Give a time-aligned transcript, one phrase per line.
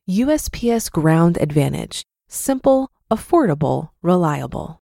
[0.07, 4.79] USPS Ground Advantage: simple, affordable, reliable.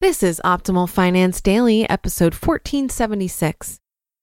[0.00, 3.80] This is Optimal Finance Daily, episode 1476.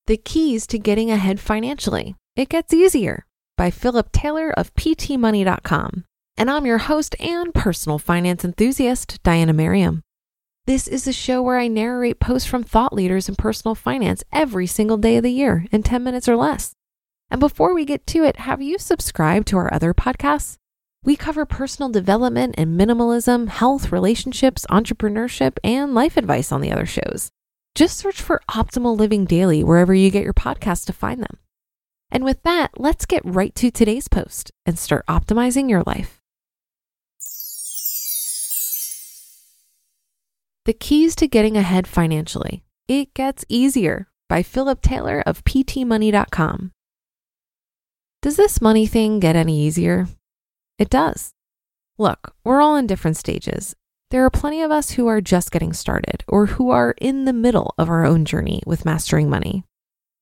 [0.08, 2.16] The keys to getting ahead financially.
[2.38, 3.26] It gets easier
[3.58, 6.06] by Philip Taylor of ptmoney.com.
[6.38, 10.05] And I'm your host and personal finance enthusiast, Diana Merriam.
[10.68, 14.66] This is a show where I narrate posts from thought leaders in personal finance every
[14.66, 16.74] single day of the year in 10 minutes or less.
[17.30, 20.58] And before we get to it, have you subscribed to our other podcasts?
[21.04, 26.88] We cover personal development and minimalism, health, relationships, entrepreneurship, and life advice on the other
[26.88, 27.30] shows.
[27.76, 31.38] Just search for Optimal Living Daily wherever you get your podcasts to find them.
[32.10, 36.15] And with that, let's get right to today's post and start optimizing your life.
[40.66, 42.64] The Keys to Getting Ahead Financially.
[42.88, 46.72] It Gets Easier by Philip Taylor of ptmoney.com.
[48.24, 50.08] Does this money thing get any easier?
[50.80, 51.34] It does.
[52.00, 53.76] Look, we're all in different stages.
[54.10, 57.34] There are plenty of us who are just getting started or who are in the
[57.34, 59.66] middle of our own journey with mastering money.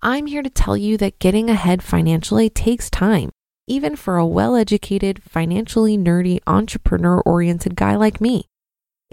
[0.01, 3.29] I'm here to tell you that getting ahead financially takes time,
[3.65, 8.49] even for a well educated, financially nerdy, entrepreneur oriented guy like me.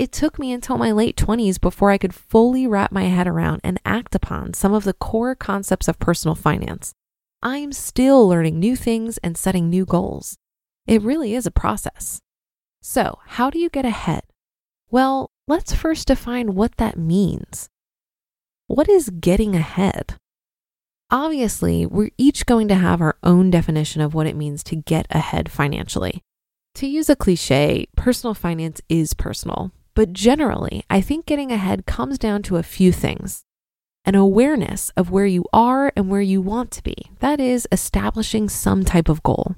[0.00, 3.60] It took me until my late 20s before I could fully wrap my head around
[3.62, 6.94] and act upon some of the core concepts of personal finance.
[7.42, 10.38] I'm still learning new things and setting new goals.
[10.86, 12.22] It really is a process.
[12.80, 14.22] So, how do you get ahead?
[14.90, 17.68] Well, let's first define what that means.
[18.68, 20.14] What is getting ahead?
[21.10, 25.06] Obviously, we're each going to have our own definition of what it means to get
[25.10, 26.22] ahead financially.
[26.76, 32.18] To use a cliche, personal finance is personal, but generally, I think getting ahead comes
[32.18, 33.44] down to a few things
[34.06, 37.10] an awareness of where you are and where you want to be.
[37.18, 39.56] That is, establishing some type of goal.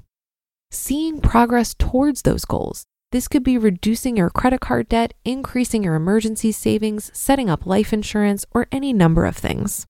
[0.69, 2.83] Seeing progress towards those goals.
[3.13, 7.93] This could be reducing your credit card debt, increasing your emergency savings, setting up life
[7.93, 9.85] insurance, or any number of things.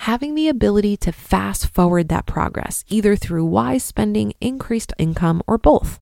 [0.00, 5.56] Having the ability to fast forward that progress, either through wise spending, increased income, or
[5.56, 5.98] both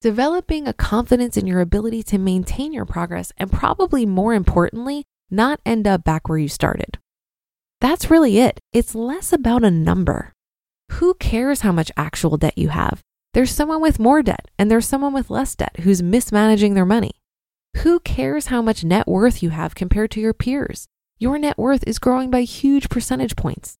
[0.00, 5.60] developing a confidence in your ability to maintain your progress, and probably more importantly, not
[5.66, 6.98] end up back where you started.
[7.80, 8.60] That's really it.
[8.72, 10.32] It's less about a number.
[10.92, 13.02] Who cares how much actual debt you have?
[13.34, 17.12] There's someone with more debt and there's someone with less debt who's mismanaging their money.
[17.78, 20.86] Who cares how much net worth you have compared to your peers?
[21.18, 23.76] Your net worth is growing by huge percentage points.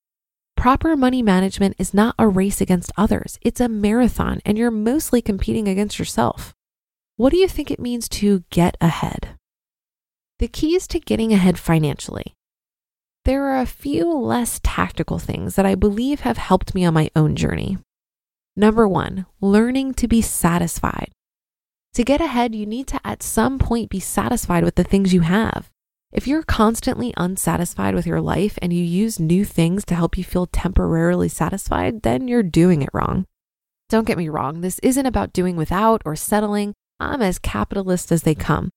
[0.58, 5.22] Proper money management is not a race against others, it's a marathon, and you're mostly
[5.22, 6.52] competing against yourself.
[7.14, 9.36] What do you think it means to get ahead?
[10.40, 12.34] The keys to getting ahead financially.
[13.24, 17.08] There are a few less tactical things that I believe have helped me on my
[17.14, 17.78] own journey.
[18.56, 21.12] Number one, learning to be satisfied.
[21.94, 25.20] To get ahead, you need to at some point be satisfied with the things you
[25.20, 25.70] have.
[26.10, 30.24] If you're constantly unsatisfied with your life and you use new things to help you
[30.24, 33.26] feel temporarily satisfied, then you're doing it wrong.
[33.90, 36.72] Don't get me wrong, this isn't about doing without or settling.
[36.98, 38.70] I'm as capitalist as they come.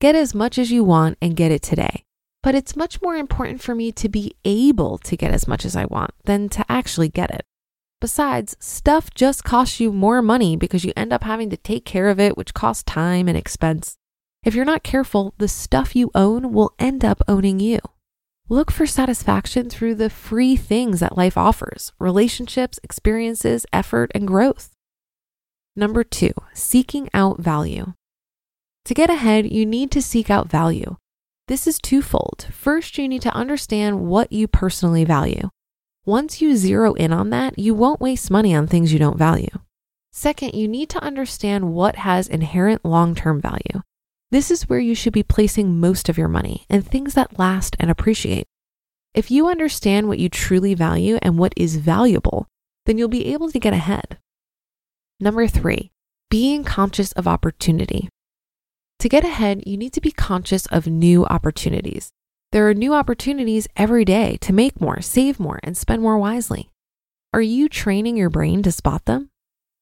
[0.00, 2.02] Get as much as you want and get it today.
[2.42, 5.76] But it's much more important for me to be able to get as much as
[5.76, 7.42] I want than to actually get it.
[8.00, 12.10] Besides, stuff just costs you more money because you end up having to take care
[12.10, 13.96] of it, which costs time and expense.
[14.44, 17.78] If you're not careful, the stuff you own will end up owning you.
[18.50, 24.70] Look for satisfaction through the free things that life offers relationships, experiences, effort, and growth.
[25.74, 27.94] Number two, seeking out value.
[28.84, 30.96] To get ahead, you need to seek out value.
[31.48, 32.46] This is twofold.
[32.52, 35.48] First, you need to understand what you personally value.
[36.04, 39.48] Once you zero in on that, you won't waste money on things you don't value.
[40.12, 43.80] Second, you need to understand what has inherent long term value.
[44.34, 47.76] This is where you should be placing most of your money and things that last
[47.78, 48.48] and appreciate.
[49.14, 52.48] If you understand what you truly value and what is valuable,
[52.84, 54.18] then you'll be able to get ahead.
[55.20, 55.92] Number three,
[56.30, 58.08] being conscious of opportunity.
[58.98, 62.10] To get ahead, you need to be conscious of new opportunities.
[62.50, 66.70] There are new opportunities every day to make more, save more, and spend more wisely.
[67.32, 69.30] Are you training your brain to spot them?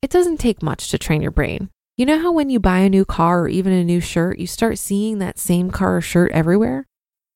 [0.03, 1.71] It doesn't take much to train your brain.
[1.97, 4.47] You know how when you buy a new car or even a new shirt, you
[4.47, 6.87] start seeing that same car or shirt everywhere?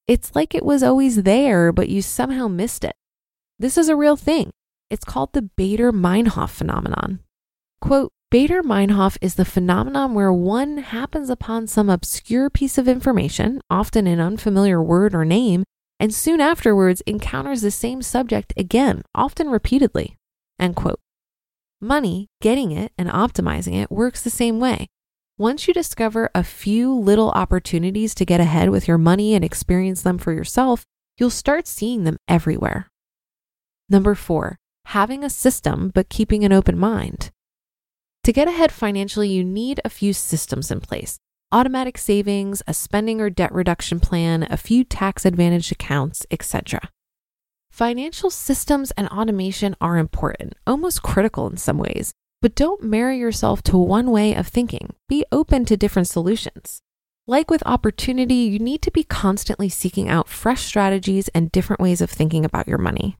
[0.08, 2.96] It's like it was always there, but you somehow missed it.
[3.58, 4.50] This is a real thing.
[4.88, 7.20] It's called the Baader Meinhof phenomenon.
[7.82, 13.60] Quote, Baader Meinhof is the phenomenon where one happens upon some obscure piece of information,
[13.68, 15.64] often an unfamiliar word or name,
[16.00, 20.16] and soon afterwards encounters the same subject again, often repeatedly.
[20.58, 21.00] End quote.
[21.80, 24.88] Money, getting it and optimizing it works the same way.
[25.36, 30.00] Once you discover a few little opportunities to get ahead with your money and experience
[30.00, 30.86] them for yourself,
[31.18, 32.88] you'll start seeing them everywhere.
[33.90, 37.30] Number four, having a system but keeping an open mind.
[38.24, 41.18] To get ahead financially, you need a few systems in place
[41.52, 46.80] automatic savings, a spending or debt reduction plan, a few tax advantaged accounts, etc.
[47.76, 53.62] Financial systems and automation are important, almost critical in some ways, but don't marry yourself
[53.64, 54.94] to one way of thinking.
[55.10, 56.80] Be open to different solutions.
[57.26, 62.00] Like with opportunity, you need to be constantly seeking out fresh strategies and different ways
[62.00, 63.18] of thinking about your money.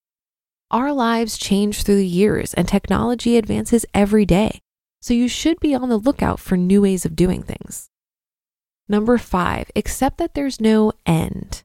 [0.70, 4.60] Our lives change through the years and technology advances every day,
[5.02, 7.90] so you should be on the lookout for new ways of doing things.
[8.88, 11.62] Number five, accept that there's no end.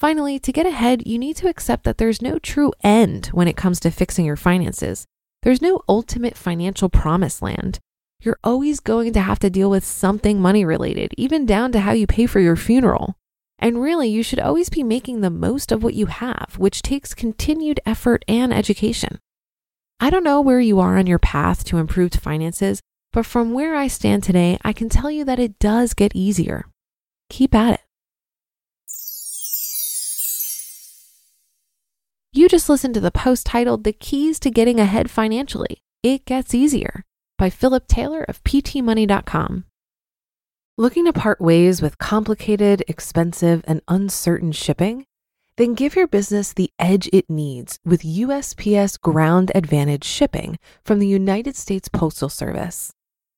[0.00, 3.56] Finally, to get ahead, you need to accept that there's no true end when it
[3.56, 5.04] comes to fixing your finances.
[5.42, 7.78] There's no ultimate financial promised land.
[8.22, 11.92] You're always going to have to deal with something money related, even down to how
[11.92, 13.14] you pay for your funeral.
[13.58, 17.12] And really, you should always be making the most of what you have, which takes
[17.12, 19.18] continued effort and education.
[20.00, 22.80] I don't know where you are on your path to improved finances,
[23.12, 26.64] but from where I stand today, I can tell you that it does get easier.
[27.28, 27.80] Keep at it.
[32.32, 35.82] You just listened to the post titled The Keys to Getting Ahead Financially.
[36.04, 37.04] It Gets Easier
[37.36, 39.64] by Philip Taylor of PTMoney.com.
[40.78, 45.06] Looking to part ways with complicated, expensive, and uncertain shipping?
[45.56, 51.08] Then give your business the edge it needs with USPS Ground Advantage shipping from the
[51.08, 52.92] United States Postal Service.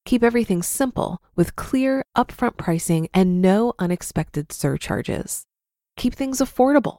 [0.05, 5.47] Keep everything simple with clear, upfront pricing and no unexpected surcharges.
[5.97, 6.99] Keep things affordable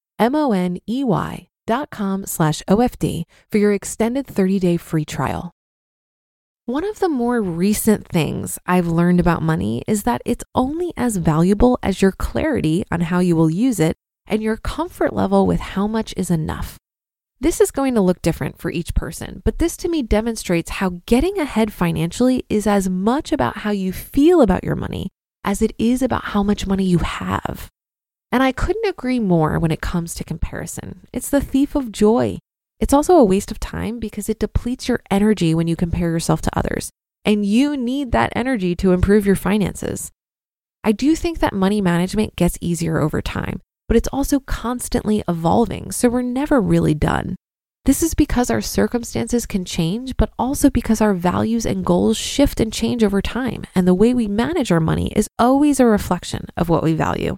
[0.21, 5.51] M-O-N-E-Y dot com slash OFD for your extended 30-day free trial.
[6.67, 11.17] One of the more recent things I've learned about money is that it's only as
[11.17, 13.95] valuable as your clarity on how you will use it
[14.27, 16.77] and your comfort level with how much is enough.
[17.39, 21.01] This is going to look different for each person, but this to me demonstrates how
[21.07, 25.09] getting ahead financially is as much about how you feel about your money
[25.43, 27.71] as it is about how much money you have.
[28.31, 31.07] And I couldn't agree more when it comes to comparison.
[31.11, 32.39] It's the thief of joy.
[32.79, 36.41] It's also a waste of time because it depletes your energy when you compare yourself
[36.41, 36.89] to others.
[37.25, 40.09] And you need that energy to improve your finances.
[40.83, 45.91] I do think that money management gets easier over time, but it's also constantly evolving,
[45.91, 47.35] so we're never really done.
[47.85, 52.59] This is because our circumstances can change, but also because our values and goals shift
[52.59, 56.47] and change over time, and the way we manage our money is always a reflection
[56.57, 57.37] of what we value.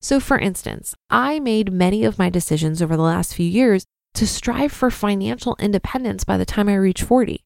[0.00, 3.84] So, for instance, I made many of my decisions over the last few years
[4.14, 7.44] to strive for financial independence by the time I reach 40.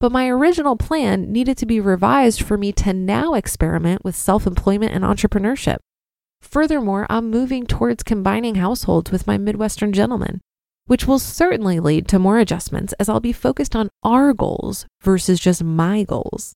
[0.00, 4.46] But my original plan needed to be revised for me to now experiment with self
[4.46, 5.78] employment and entrepreneurship.
[6.40, 10.40] Furthermore, I'm moving towards combining households with my Midwestern gentleman,
[10.86, 15.38] which will certainly lead to more adjustments as I'll be focused on our goals versus
[15.38, 16.54] just my goals.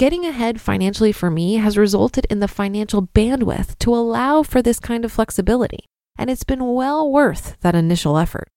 [0.00, 4.80] Getting ahead financially for me has resulted in the financial bandwidth to allow for this
[4.80, 5.80] kind of flexibility,
[6.16, 8.48] and it's been well worth that initial effort.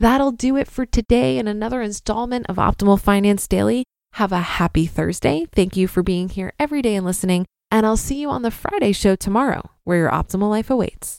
[0.00, 3.84] That'll do it for today in another installment of Optimal Finance Daily.
[4.14, 5.46] Have a happy Thursday.
[5.54, 7.46] Thank you for being here every day and listening.
[7.70, 11.18] And I'll see you on the Friday show tomorrow, where your optimal life awaits.